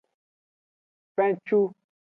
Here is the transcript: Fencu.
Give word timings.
Fencu. 1.15 1.59